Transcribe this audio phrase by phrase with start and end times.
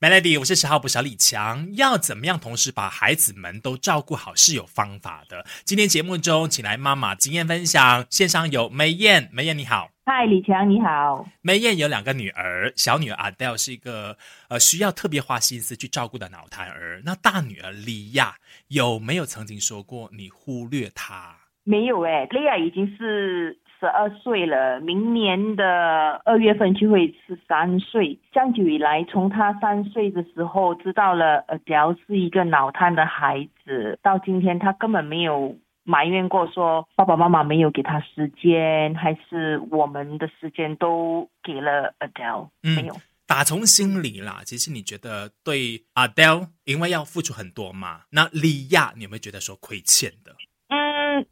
[0.00, 1.74] Melody，我是十号补小李强。
[1.74, 5.44] 要怎么样同时把孩子们都照顾好是有方法的。
[5.64, 11.26] 今天节目中请来妈妈经验分享，线上有梅燕，梅燕你好，嗨，李强你好。
[11.42, 14.16] 梅燕有两个女儿，小女儿 Adele 是一个
[14.48, 18.36] 呃需要特别花心思去照顾的脑瘫儿，那大女儿莉亚
[18.68, 21.34] 有没有曾经说过你忽略她？
[21.64, 23.58] 没有诶，莉亚已经是。
[23.80, 28.18] 十二岁了，明年的二月份就会是三岁。
[28.32, 42.96] 长久以来，从他三岁的时候知道了 Adele 是一个脑瘫的孩子，到今天他根本没有埋怨过，说爸爸妈妈没有给他时间，还是我们的时间都给了 Adele，没有。
[43.26, 50.34] 打从心里啦，其实你觉得对 Adele，因为要付出很多嘛，那利亚，你有没有觉得说亏欠的？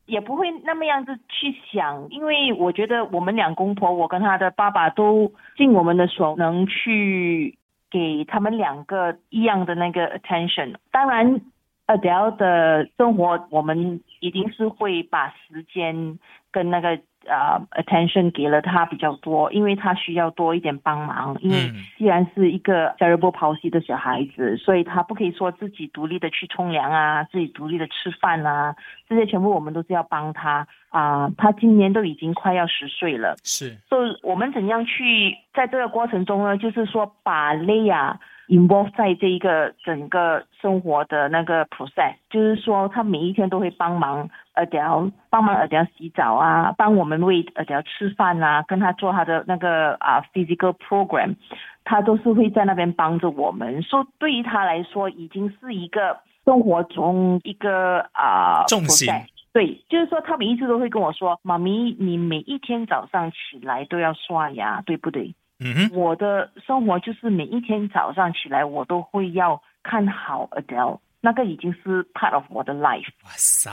[0.06, 7.58] 也不会那么样子去想，因为我觉得我们两公婆，我跟他的爸爸都尽我们的所能去
[7.90, 10.74] 给他们两个一样的那个 attention。
[10.90, 11.40] 当然
[11.86, 16.18] ，Adel 的生活我们一定是会把时间
[16.50, 16.98] 跟那个。
[17.28, 21.36] 呃，attention 给了他比较多，因为他需要多一点帮忙。
[21.40, 28.74] 因为既然是一个 cerebral palsy 的小孩子，所以他不可以说自己独立的去冲凉啊，自己独立的吃饭啊，
[29.08, 31.28] 这些全部我们都是要帮他啊。
[31.36, 33.76] 他今年都已经快要十岁了，是。
[33.88, 36.56] 所以我们怎样去在这个过程中呢？
[36.56, 38.16] 就是说把 Leah
[38.48, 44.28] involve 在这一个整个生活的那个 process，就是说他每一天都会帮忙。
[44.54, 44.88] 呃，等下
[45.28, 51.36] 帮忙，呃，等下洗澡啊，帮我们喂，呃，等下吃饭啊，跟他做他的那个啊 physical program，
[51.84, 53.82] 他都是会在那边帮着我们。
[53.82, 59.12] 说对于他来说，已经是一个生活中一个啊重心。
[59.52, 65.90] 对，就是说他每一次都会跟我说：“妈咪，你每一天早上起来都要刷牙，对不对？”嗯哼。
[65.92, 73.08] 我的生活就是每一天早上起来，我都会要看好 Adele，那个已经是 part of 我的 life。
[73.24, 73.70] 哇塞。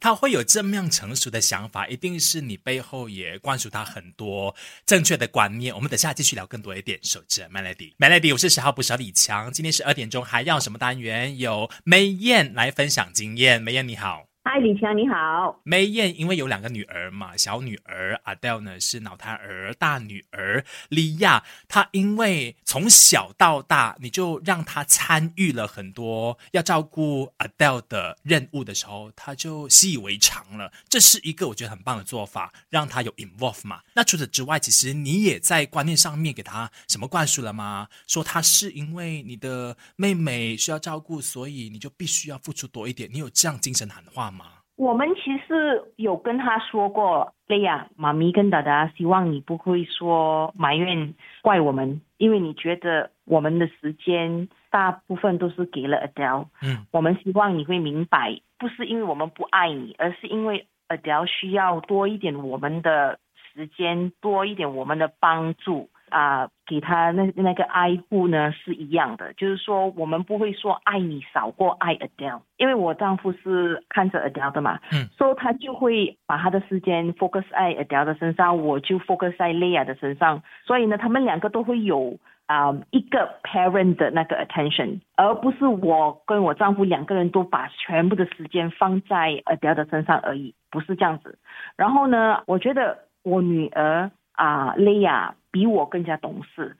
[0.00, 4.54] 他会有这么样成熟的想法，一定是你背后也灌输他很多
[4.86, 5.74] 正确的观念。
[5.74, 6.96] 我们等下继续聊更多一点。
[7.02, 9.52] 守着 Melody，Melody，我是十号不小李强。
[9.52, 11.36] 今天十二点钟还要什么单元？
[11.38, 13.60] 有梅燕来分享经验。
[13.60, 14.26] 梅燕你好。
[14.46, 15.58] 嗨，李强你好。
[15.64, 30.70] 梅燕因为有两个女儿嘛，小女儿 Adele 呢是脑瘫儿，大女儿莉亚，她因为从小到大你就让她参与了很多要照顾 Adele 的任务的时候，她就习以为常了。
[30.90, 33.80] 这是一个我觉得很棒的做法，让她有 involve 嘛。
[33.94, 37.88] 那除此之外，其实你也在观念上面给她什么灌输了吗？
[38.06, 43.08] 说她是因为你的妹妹需要照顾，所以你就必须要付出多一点。
[43.10, 44.33] 你有这样精神喊话吗？
[44.76, 63.20] 我们其实有跟他说过，对呀，妈咪跟达达希望你不会说埋怨怪我们，因为你觉得我们的时间大部分都是给了 Adele，嗯，我们希望你会明白，不是因为我们不爱你，而是因为 Adele 需要多一点我们的
[63.52, 65.88] 时间，多一点我们的帮助。
[66.14, 82.16] 啊，给他那那个爱护呢是一样的，就是说我们不会说爱你少过爱 Adele，因为我丈夫是看着 Adele 的嘛，嗯，所以他就会把他的时间 focus 在 Adele 的身上，我就 focus 在 Leah 的身上，所以呢，他们两个都会有
[82.46, 91.40] 啊一个 parent 的那个 attention，而不是我跟我丈夫两个人都把全部的时间放在 Adele 的身上而已，不是这样子。
[91.76, 95.32] 然后呢，我觉得我女儿啊 Leah。
[95.54, 96.76] 比我更加懂事，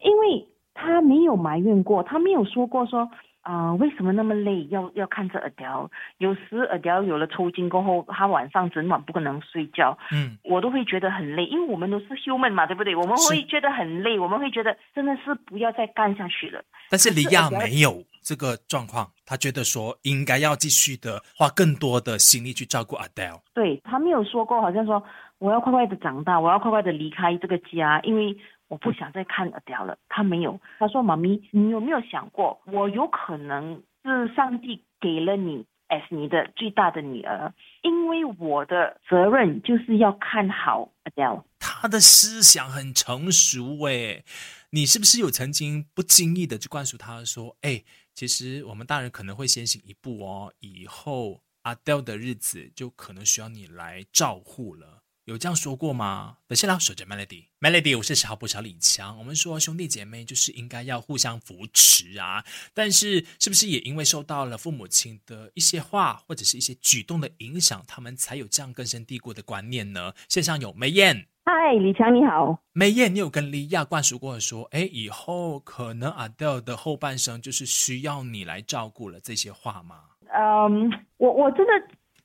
[0.00, 3.06] 因为他没有埋怨过，他没有说过说
[3.42, 5.90] 啊为什么那么累，要要看着耳雕。
[6.16, 12.96] 有时耳雕有了抽筋过后，他晚上整晚不可能睡觉，嗯，我都会觉得很累，因为我们都是 human 嘛，对不对？
[12.96, 16.64] 我们会觉得很累，我们会觉得真的是不要再干下去了。
[16.88, 23.42] 但是李亚没有这个状况，他觉得说应该要继续的花更多的心力去照顾 Adele。
[23.52, 25.04] 对他没有说过，好像说。
[25.42, 28.36] 我要快快的长大，我要快快的离开这个家，因为
[28.68, 29.98] 我不想再看 Adele 了。
[30.08, 37.52] 他没有，他说：“妈咪，你有没有想过，我有可能是上帝给了你 as 你的最大的女儿，
[37.82, 44.24] 因为我的责任就是要看好 Adele。”他的思想很成熟诶，
[44.70, 47.82] 你是不是有曾经不经意的就灌输他说：“哎，
[48.14, 56.38] 其实我们大人可能会先行一步哦，以后 Adele 的日子就可能需要你来照护了。”有这样说过吗？
[56.48, 59.16] 等下来守着 Melody，Melody，我是十号不少李强。
[59.18, 70.12] 我们说兄弟姐妹就是应该要互相扶持啊，但是是不是也因为受到了父母亲的一些话或者是一些举动的影响，他们才有这样根深蒂固的观念呢？
[70.28, 80.00] 线上有梅燕，嗨，李强你好，梅燕，你有跟莉亚灌输过说，哎，以后可能 Adele 的后半生就是需要你来照顾了这些话吗？
[80.34, 81.72] 嗯，我我真的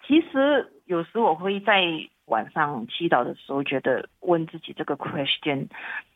[0.07, 1.83] 其实有时我会在。
[2.27, 5.67] 晚上祈祷的时候，觉得问自己这个 question：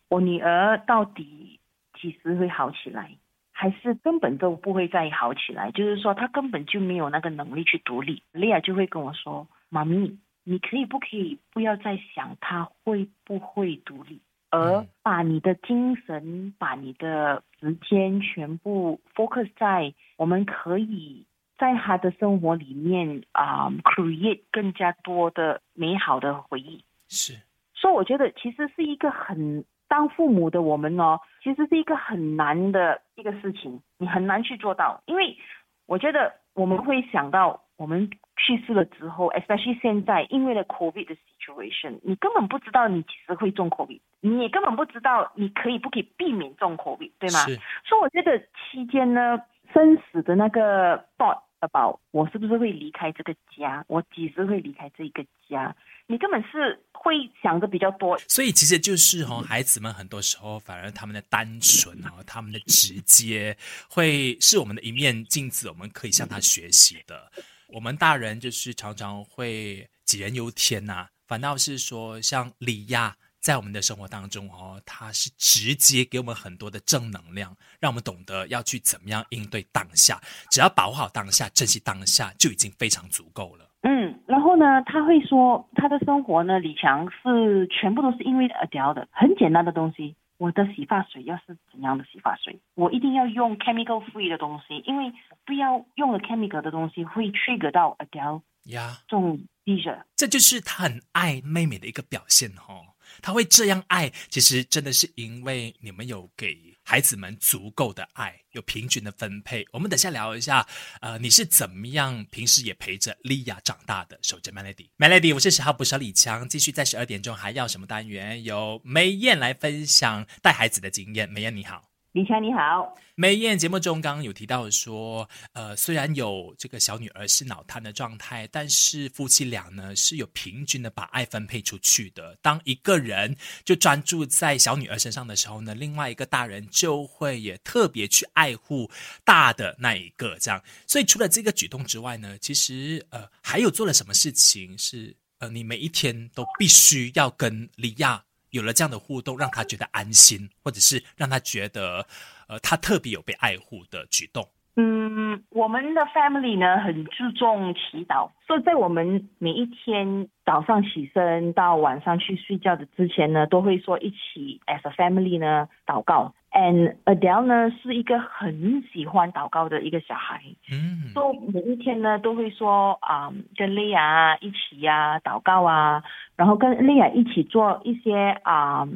[0.09, 1.59] 我女儿到底
[1.99, 3.11] 几时会好起来，
[3.53, 5.71] 还是根本都不会再好起来？
[5.71, 8.23] 就是说，她根本就没有那个能力去独立。
[8.33, 14.19] 莉亚就会跟我说：“妈咪，你可以不可以不要再想她会不会独立，
[14.49, 21.25] 而把你的精神、把你的时间全部 focus 在我们可以。”
[21.61, 26.83] 在他的生活里面啊，create 更加多的美好的回忆。
[27.07, 27.39] 是，
[27.75, 35.03] 所以我觉得其实是一个很当父母的我们哦，其实是一个很难的一个事情，你很难去做到。
[35.05, 35.37] 因为
[35.85, 47.37] 我觉得我们会想到，我们去世了之后，especially 现在因为了 COVID 的 situation，你根本不知道你几时会中 COVID，你也根本不知道你可以不可以避免中 COVID，对吗？
[47.85, 49.39] 所以我觉得期间呢，
[49.71, 51.41] 生死的那个 thought。
[51.67, 53.83] 宝，我是不是会离开这个家？
[53.87, 55.75] 我几时会离开这个家？
[56.07, 58.17] 你根本是会想的比较多。
[58.27, 63.57] 所以其实就是哈，孩子们很多时候反而他们的单纯哈，他们的直接，
[63.89, 67.31] 会是我们的一面镜子，我们可以向他学习的。
[67.67, 73.15] 我们大人就是常常会杞人忧天呐，反倒是说像李亚。
[73.41, 80.21] 在我们的生活当中哦，它是直接给我们很多的正能量，让我们懂得要去怎么样应对当下。
[80.51, 83.67] 只要把握好当下，珍惜当下，就已经非常足够了。
[83.81, 90.15] 嗯，然后呢，他会说他的生活呢，李强是全部都是因为 Adele 的，很简单的东西。
[90.37, 95.11] 我的洗发水要是怎样的洗发水，我一定要用 chemical free 的东西，因为
[95.45, 100.03] 不要用了 chemical 的东西会 trigger 到 Adele 呀中 d 热。
[100.15, 102.90] 这就是他很爱妹妹的一个表现哦。
[103.21, 109.65] 他会这样爱，其实真的是因为你们有给孩子们足够的爱，有平均的分配。
[109.71, 110.67] 我们等下聊一下，
[111.01, 114.17] 呃，你是怎么样平时也陪着莉亚长大的？
[114.21, 118.43] 守着 Melody，Melody，我是十号不少李强，继续在十二点钟还要什么单元？
[118.43, 121.29] 由梅燕来分享带孩子的经验。
[121.29, 121.89] 梅燕你好。
[122.13, 132.37] 李强你好，梅燕节目中刚刚有提到说，呃，虽然有这个小女儿是脑瘫的状态，但是夫妻俩呢是有平均的把爱分配出去的。
[132.41, 138.91] 当一个人就专注在小女儿身上的时候呢，另外一个大人就会也特别去爱护
[139.23, 140.61] 大的那一个，这样。
[140.85, 148.25] 所以除了这个举动之外呢，其实呃还有做了什么事情是呃你每一天都必须要跟李亚。
[148.51, 152.05] 有了这样的互动，让他觉得安心，或者是让他觉得，
[152.47, 154.47] 呃，他特别有被爱护的举动。
[154.77, 166.33] 嗯，我们的 family 呢很注重祈祷，所以在我们每一天早上起身到晚上去睡觉的之前呢，都会说一起 as a family 呢祷告。
[166.51, 176.03] And Adele 呢是一个很喜欢祷告的一个小孩，嗯，所以每一天呢都会说啊，跟莉亚一起呀祷告啊，
[176.35, 178.87] 然后跟莉亚一起做一些啊。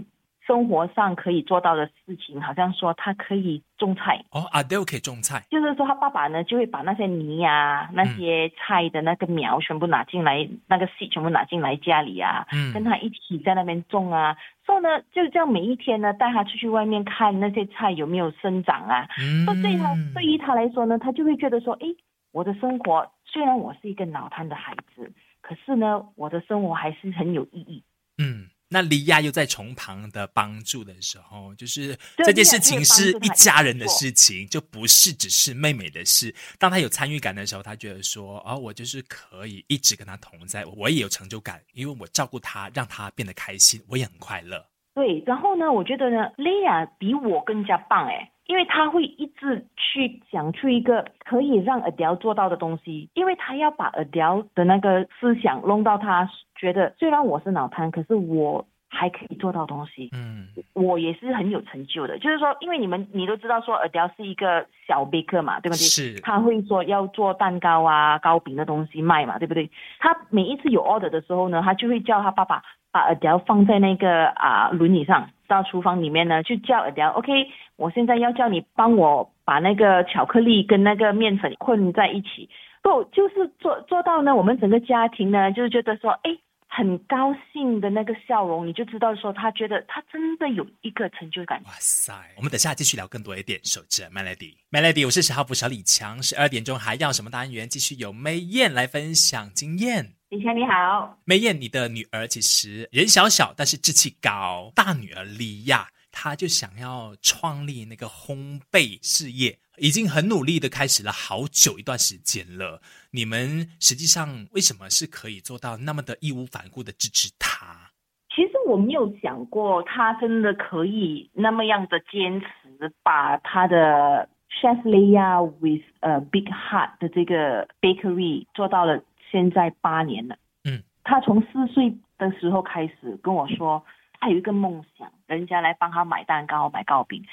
[0.45, 4.23] 生活上可以做到的事情，好像说他可以种菜。
[4.31, 21.87] 哦，阿 Dale 可以种菜，就是说他爸爸呢就会把那些泥呀、那些菜的那个苗全部拿进来，那个 seed 全部拿进来家里啊，嗯，跟他一起在那边种啊，所以呢就这样每一天呢带他出去外面看那些菜有没有生长啊，嗯，对他对于他来说呢，他就会觉得说，哎，
[22.31, 27.83] 我的生活虽然我是一个脑瘫的孩子，可是呢我的生活还是很有意义，
[28.21, 28.47] 嗯。
[28.75, 36.35] 那莉亚又在从旁的帮助的时候，就是这件事情是一家人的事情，就不是只是妹妹的事。
[36.59, 44.61] 当她有参与感的时候，她觉得说：“哦，我就是可以一直跟她同在，我也有成就感，因为我照顾她，让她变得开心，我也很快乐。”
[44.93, 56.29] 对，然后呢，我觉得呢，莉亚比我更加棒哎，因为他会一直去想出一个可以让 Adele 做到的东西，因为他要把 Adele 的那个思想弄到他。
[56.57, 60.09] 觉得虽然我是脑瘫，可是我还可以做到东西。
[60.13, 62.17] 嗯，我也是很有成就的。
[62.17, 65.77] 就是说，因为你们你都知道说，Adele 是一个小 baker 嘛，对不对？
[65.77, 66.21] 是。
[66.21, 69.69] 他会说要做蛋糕啊、糕饼的东西卖嘛，对不对？
[69.99, 77.31] 他每一次有 order 的时候呢，他就会叫他爸爸把 Adele 放在那个啊轮椅上，到厨房里面呢，就叫 Adele，OK，
[77.75, 82.49] 我现在要叫你帮我把那个巧克力跟那个面粉混在一起。
[82.81, 86.37] 不，就是做做到呢，我们整个家庭呢，就是觉得说，哎。
[86.67, 91.61] 很高兴的那个笑容，你就知道说他觉得他真的有一个成就感。
[91.63, 92.11] 哇塞！
[92.35, 93.57] 我们等下继续聊更多一点。
[93.63, 96.21] 守着 Melody，Melody，我是十号补小李强。
[96.21, 97.69] 十二点钟还要什么单元？
[97.69, 100.14] 继续由梅燕来分享经验。
[100.29, 104.71] 李强你好，梅燕，你的女儿其实人小小，但是志气高。
[104.73, 109.59] 大女儿莉亚，她就想要创立那个烘焙事业。
[109.77, 112.81] 已经很努力的开始了好久一段时间了。
[113.11, 117.91] 你们实际上为什么是可以做到那么的义无反顾的支持她？
[118.35, 129.03] 其实我没有想过她真的可以那么样的坚持，把她的 Chef Leia with a Big Heart 的这个 bakery 做到了
[129.35, 130.37] 现在八年了。
[130.63, 133.83] 嗯，他从四岁的时候开始跟我说，
[134.25, 137.23] 他有一个梦想，人家来帮他买蛋糕、买糕饼。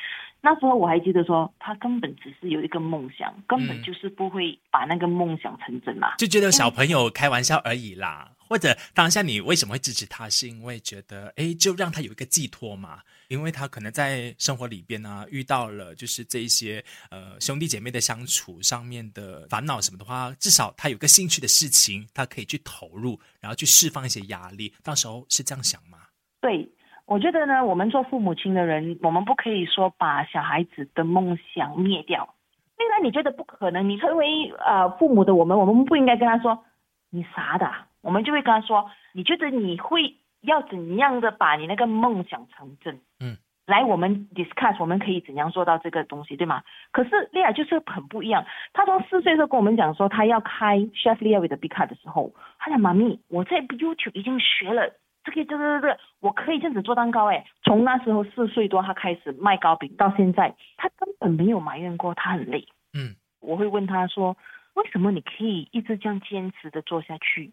[0.43, 6.15] 那时候我还记得说，他根本只是有一个梦想，根本就是不会把那个梦想成真嘛。
[6.17, 8.31] 就觉得小朋友开玩笑而已啦。
[8.47, 10.29] 或者当下你为什么会支持他？
[10.29, 13.01] 是因为觉得，哎，就让他有一个寄托嘛。
[13.29, 24.75] 因为他可能在生活里边呢，遇到了就是这一些呃兄弟姐妹的相处上面的烦恼什么的话，至少他有个兴趣的事情，他可以去投入，然后去释放一些压力。
[24.83, 25.99] 到时候是这样想吗？
[26.43, 26.69] 对。
[27.07, 32.35] 我觉得呢，我们做父母亲的人，我们不可以说把小孩子的梦想灭掉。
[32.77, 36.65] 虽然你觉得不可能，你成为呃父母的我们，我们不应该跟他说
[37.11, 43.01] 你傻的，我们就会跟他说，你觉得你会要怎样的把你那个梦想成真？
[43.21, 46.63] 嗯，来，我们 discuss，我们可以怎样做到这个东西，对吗？
[46.93, 54.93] 可是丽亚就是很不一样，他从四岁时候跟我们讲说，他要开 Chef Leah with Big Cut 的时候，他讲妈咪，我在 YouTube 已经学了。
[55.25, 57.45] 这个，这个，这个，我可以这样子做蛋糕哎！
[57.63, 62.67] 从那时候四岁多，他开始卖糕饼，到现在，他根本没有埋怨过他很累。
[62.93, 64.37] 嗯，我会问他说
[64.75, 67.53] ：“为什么你可以一直这样坚持的做下去？”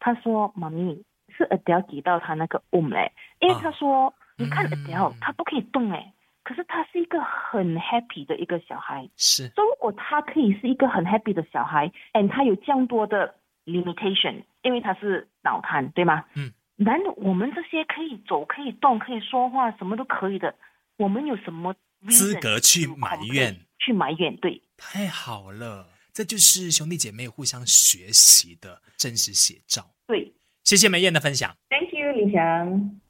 [0.00, 1.04] 他说：“妈咪
[1.36, 9.08] 是 Adele 给到他那个 om 哎，因为他说你看 Adele 他不可以动哎，可是他是一个很 happy 的一个小孩。
[9.16, 16.24] 是，如果他可以是一个很 happy 的小孩，and 他有这样多的 limitation，因为他是脑瘫，对吗？
[16.34, 16.52] 嗯。
[16.76, 20.54] 难道我们这些可以走、可以动、可以说话、什么都可以的，
[20.96, 21.74] 我们有什么
[22.08, 23.60] 资格去埋怨？
[23.78, 24.36] 去埋怨？
[24.38, 29.94] 对，太好了，这就是兄弟姐妹互相学习的真实写照。
[30.06, 31.56] 对，谢谢梅燕的分享。
[31.68, 33.00] Thank you，李翔。